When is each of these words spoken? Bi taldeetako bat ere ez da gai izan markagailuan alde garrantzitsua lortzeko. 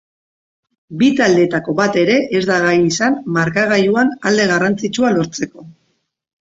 Bi 1.01 1.09
taldeetako 1.19 1.75
bat 1.81 1.99
ere 2.05 2.15
ez 2.39 2.43
da 2.49 2.57
gai 2.65 2.73
izan 2.87 3.21
markagailuan 3.37 4.13
alde 4.31 4.53
garrantzitsua 4.55 5.17
lortzeko. 5.21 5.71